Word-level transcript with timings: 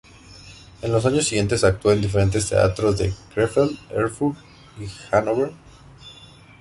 En 0.81 0.91
los 0.91 1.05
años 1.05 1.27
siguientes 1.27 1.63
actuó 1.63 1.91
en 1.91 2.01
diferentes 2.01 2.49
teatros 2.49 2.97
de 2.97 3.13
Krefeld, 3.35 3.77
Erfurt 3.91 4.35
y 4.79 4.87
Hannover. 5.11 5.51